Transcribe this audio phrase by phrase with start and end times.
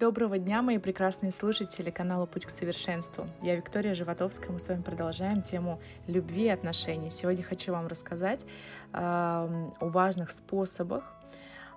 [0.00, 3.28] Доброго дня, мои прекрасные слушатели канала «Путь к совершенству».
[3.40, 7.10] Я Виктория Животовская, мы с вами продолжаем тему любви и отношений.
[7.10, 8.46] Сегодня хочу вам рассказать э,
[8.92, 11.04] о важных способах,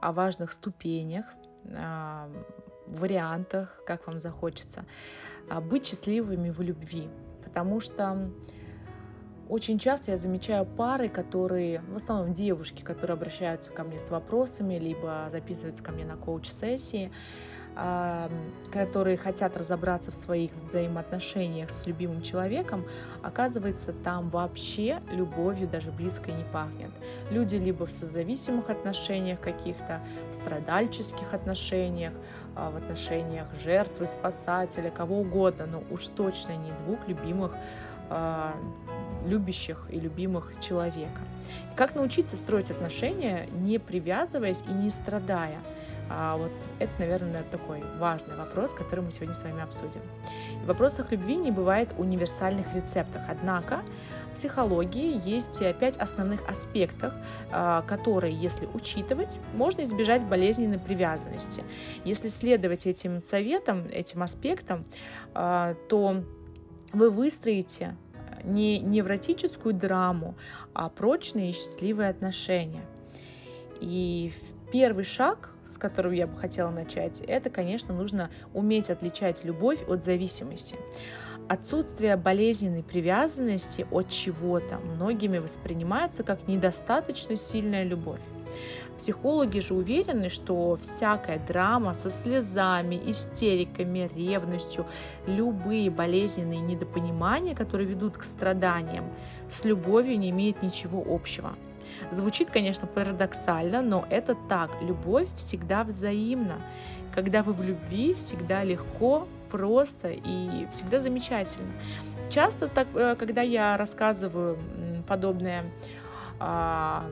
[0.00, 1.26] о важных ступенях,
[1.64, 2.28] э,
[2.86, 4.84] вариантах, как вам захочется,
[5.50, 7.08] э, быть счастливыми в любви.
[7.42, 8.30] Потому что
[9.48, 14.76] очень часто я замечаю пары, которые, в основном девушки, которые обращаются ко мне с вопросами,
[14.76, 17.10] либо записываются ко мне на коуч-сессии,
[17.74, 22.84] которые хотят разобраться в своих взаимоотношениях с любимым человеком,
[23.22, 26.92] оказывается, там вообще любовью даже близко не пахнет.
[27.30, 32.12] Люди либо в созависимых отношениях каких-то, в страдальческих отношениях,
[32.54, 37.56] а, в отношениях жертвы, спасателя, кого угодно, но уж точно не двух любимых
[38.08, 38.54] а,
[39.26, 41.20] любящих и любимых человека.
[41.74, 45.58] Как научиться строить отношения, не привязываясь и не страдая–
[46.10, 50.00] а вот это, наверное, такой важный вопрос, который мы сегодня с вами обсудим.
[50.62, 53.82] В вопросах любви не бывает универсальных рецептов, однако
[54.30, 57.14] в психологии есть пять основных аспектов,
[57.50, 61.62] а, которые, если учитывать, можно избежать болезненной привязанности.
[62.04, 64.84] Если следовать этим советам, этим аспектам,
[65.34, 66.24] а, то
[66.92, 67.96] вы выстроите
[68.42, 70.34] не невротическую драму,
[70.74, 72.84] а прочные и счастливые отношения.
[73.80, 74.32] И
[74.72, 80.04] первый шаг с которого я бы хотела начать, это, конечно, нужно уметь отличать любовь от
[80.04, 80.76] зависимости.
[81.48, 88.20] Отсутствие болезненной привязанности от чего-то многими воспринимается как недостаточно сильная любовь.
[88.96, 94.86] Психологи же уверены, что всякая драма со слезами, истериками, ревностью,
[95.26, 99.04] любые болезненные недопонимания, которые ведут к страданиям,
[99.50, 101.54] с любовью не имеют ничего общего.
[102.10, 104.70] Звучит, конечно, парадоксально, но это так.
[104.82, 106.56] Любовь всегда взаимна.
[107.14, 111.70] Когда вы в любви, всегда легко, просто и всегда замечательно.
[112.28, 114.58] Часто, так, э, когда я рассказываю
[115.06, 115.64] подобное
[116.40, 117.06] а,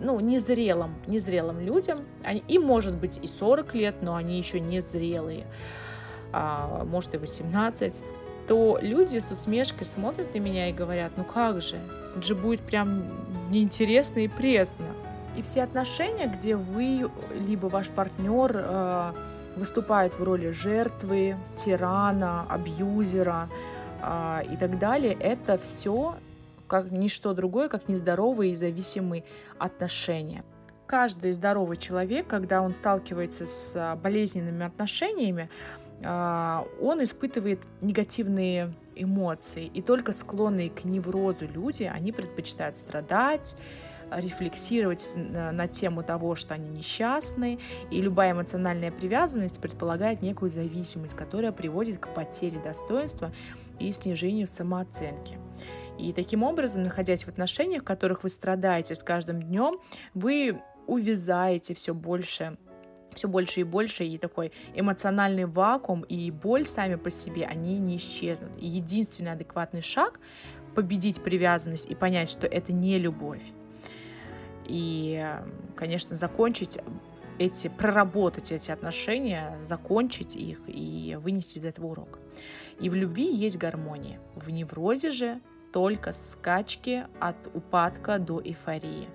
[0.00, 2.00] ну, незрелым, незрелым людям,
[2.48, 5.46] им может быть и 40 лет, но они еще не зрелые,
[6.32, 8.02] а, может и 18,
[8.48, 11.78] то люди с усмешкой смотрят на меня и говорят, ну как же,
[12.22, 13.04] же будет прям
[13.50, 14.86] неинтересно и пресно.
[15.36, 19.12] И все отношения, где вы, либо ваш партнер э,
[19.56, 23.48] выступает в роли жертвы, тирана, абьюзера
[24.00, 26.14] э, и так далее, это все
[26.68, 29.24] как ничто другое, как нездоровые и зависимые
[29.58, 30.44] отношения.
[30.86, 35.50] Каждый здоровый человек, когда он сталкивается с болезненными отношениями,
[36.00, 39.70] э, он испытывает негативные эмоций.
[39.72, 43.56] И только склонные к неврозу люди, они предпочитают страдать,
[44.10, 47.58] рефлексировать на, тему того, что они несчастны,
[47.90, 53.32] и любая эмоциональная привязанность предполагает некую зависимость, которая приводит к потере достоинства
[53.78, 55.38] и снижению самооценки.
[55.98, 59.74] И таким образом, находясь в отношениях, в которых вы страдаете с каждым днем,
[60.12, 62.56] вы увязаете все больше
[63.14, 67.96] все больше и больше, и такой эмоциональный вакуум и боль сами по себе, они не
[67.96, 68.52] исчезнут.
[68.58, 70.20] И единственный адекватный шаг—
[70.74, 73.42] победить привязанность и понять, что это не любовь.
[74.66, 75.24] И,
[75.76, 76.78] конечно, закончить
[77.38, 82.18] эти, проработать эти отношения, закончить их и вынести из этого урок.
[82.80, 84.20] И в любви есть гармония.
[84.34, 85.40] В неврозе же
[85.72, 89.08] только скачки от упадка до эйфории.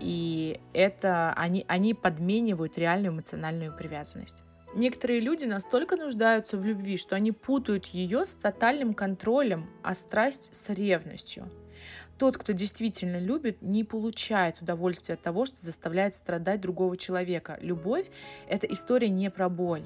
[0.00, 0.37] И
[0.72, 4.42] это они, они подменивают реальную эмоциональную привязанность.
[4.74, 10.54] Некоторые люди настолько нуждаются в любви, что они путают ее с тотальным контролем, а страсть
[10.54, 11.50] с ревностью.
[12.18, 17.58] Тот, кто действительно любит, не получает удовольствия от того, что заставляет страдать другого человека.
[17.60, 18.06] Любовь—
[18.48, 19.84] это история не про боль,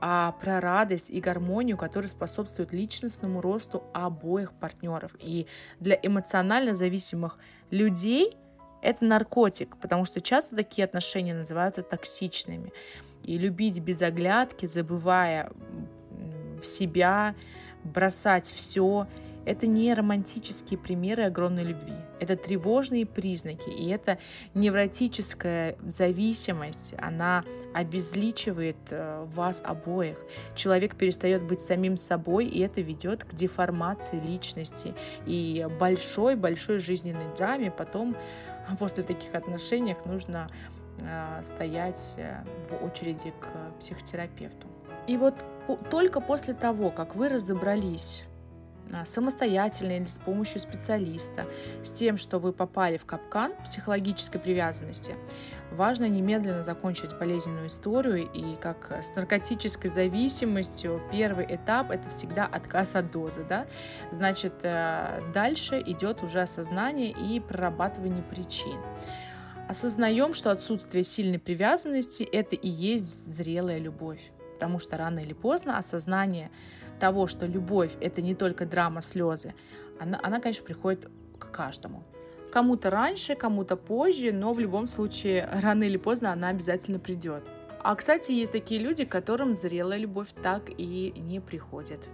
[0.00, 5.10] а про радость и гармонию, которая способствует личностному росту обоих партнеров.
[5.18, 5.48] И
[5.80, 7.38] для эмоционально зависимых
[7.70, 8.36] людей
[8.82, 12.72] это наркотик, потому что часто такие отношения называются токсичными.
[13.24, 15.50] И любить без оглядки, забывая
[16.60, 17.34] в себя,
[17.84, 19.06] бросать все,
[19.44, 21.94] это не романтические примеры огромной любви.
[22.20, 24.18] Это тревожные признаки, и это
[24.54, 27.44] невротическая зависимость, она
[27.74, 30.18] обезличивает э, вас обоих.
[30.54, 34.94] Человек перестает быть самим собой, и это ведет к деформации личности
[35.26, 37.70] и большой-большой жизненной драме.
[37.70, 38.16] Потом
[38.78, 40.48] после таких отношений нужно
[41.00, 44.68] э, стоять э, в очереди к психотерапевту.
[45.08, 45.34] И вот
[45.90, 48.22] только после того, как вы разобрались
[49.04, 51.46] самостоятельно или с помощью специалиста,
[51.82, 55.14] с тем, что вы попали в капкан психологической привязанности,
[55.72, 58.28] важно немедленно закончить болезненную историю.
[58.32, 63.44] И как с наркотической зависимостью первый этап– это всегда отказ от дозы.
[63.48, 63.66] Да?
[64.10, 68.78] Значит, э, дальше идет уже осознание и прорабатывание причин.
[69.68, 74.20] Осознаем, что отсутствие сильной привязанности– это и есть зрелая любовь.
[74.62, 76.48] Потому что рано или поздно осознание
[77.00, 79.54] того, что любовь– это не только драма, слезы,
[79.98, 81.10] она, она, конечно, приходит
[81.40, 82.04] к каждому.
[82.52, 87.42] Кому-то раньше, кому-то позже, но в любом случае рано или поздно она обязательно придет.
[87.82, 92.08] А, кстати, есть такие люди, которым зрелая любовь так и не приходит.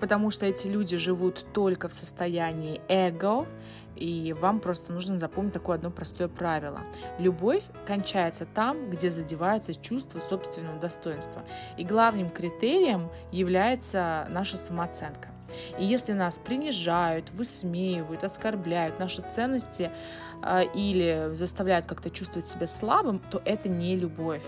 [0.00, 3.46] Потому что эти люди живут только в состоянии эго,
[3.96, 6.80] и вам просто нужно запомнить такое одно простое правило.
[7.18, 11.44] Любовь кончается там, где задевается чувство собственного достоинства.
[11.78, 15.28] И главным критерием является наша самооценка.
[15.78, 19.90] И если нас принижают, высмеивают, оскорбляют наши ценности
[20.74, 24.42] или заставляют как-то чувствовать себя слабым, то это не любовь.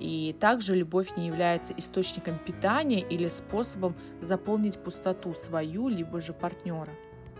[0.00, 6.90] И также любовь не является источником питания или способом заполнить пустоту свою, либо же партнера.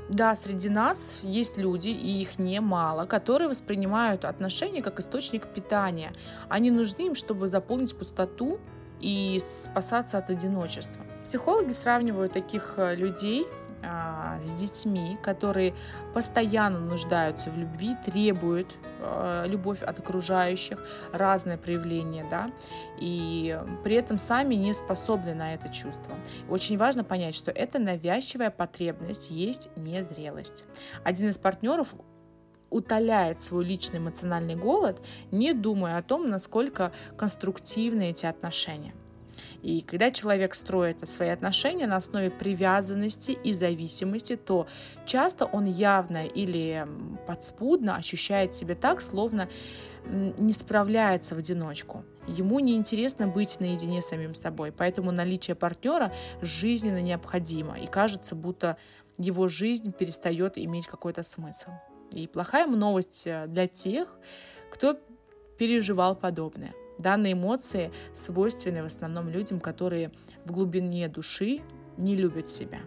[0.09, 6.15] Да, среди нас есть люди, и их немало, которые воспринимают отношения как источник питания.
[6.49, 8.59] Они нужны им, чтобы заполнить пустоту
[9.01, 11.05] и спасаться от одиночества.
[11.25, 13.47] Психологи сравнивают таких э, людей
[13.83, 15.75] а, с детьми, которые
[16.15, 22.51] постоянно нуждаются в любви, требуют э, любовь от окружающих, разные проявления, да,
[22.99, 26.15] и при этом сами не способны на это чувство.
[26.49, 30.65] Очень важно понять, что это навязчивая потребность есть незрелость.
[31.05, 31.89] Один из партнеров
[32.71, 38.95] утоляет свой личный эмоциональный голод, не думая о том, насколько конструктивны эти отношения.
[39.63, 44.67] И когда человек строит свои отношения на основе привязанности и зависимости, то
[45.07, 46.87] часто он явно или
[47.27, 49.49] подспудно ощущает себя так, словно
[50.07, 52.05] не справляется в одиночку.
[52.27, 58.77] Ему неинтересно быть наедине с самим собой, поэтому наличие партнера жизненно необходимо, и кажется, будто
[59.19, 61.71] его жизнь перестает иметь какой-то смысл.
[62.13, 64.09] И плохая новость э, для тех,
[64.71, 64.99] кто
[65.59, 66.73] переживал подобное.
[66.99, 70.11] Данные эмоции свойственны в основном людям, которые
[70.45, 71.61] в глубине души
[71.97, 72.81] не любят себя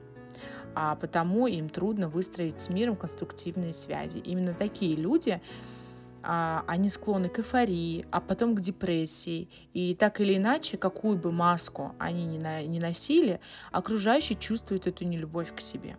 [0.75, 4.19] а потому им трудно выстроить с миром конструктивные связи.
[4.19, 5.41] Именно такие люди,
[6.23, 9.49] а, они склонны к эйфории, а потом к депрессии.
[9.73, 13.39] И так или иначе, какую бы маску они ни, на, ни носили,
[13.71, 15.97] окружающие чувствуют эту нелюбовь к себе.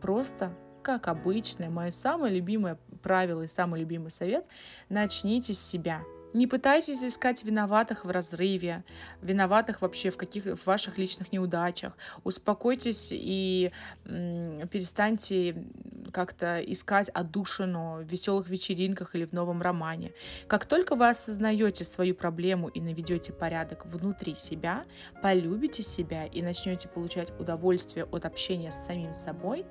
[0.00, 4.46] Просто как обычно, мое самое любимое правило и самый любимый совет–
[4.88, 6.02] начните с себя–
[6.32, 8.84] не пытайтесь искать виноватых в разрыве,
[9.22, 11.96] виноватых вообще в каких в ваших личных неудачах.
[12.24, 13.72] Успокойтесь и
[14.04, 15.64] м, перестаньте
[16.12, 20.12] как-то искать отдушину в веселых вечеринках или в новом романе.
[20.46, 24.84] Как только вы осознаете свою проблему и наведете порядок внутри себя,
[25.22, 29.66] полюбите себя и начнете получать удовольствие от общения с самим собой,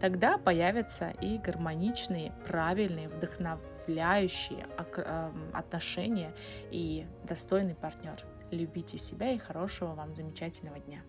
[0.00, 3.75] тогда появятся и гармоничные, правильные, вдохновляющие
[4.98, 6.34] эм, отношения
[6.70, 8.22] и достойный партнер.
[8.50, 11.02] Любите себя и хорошего вам замечательного дня.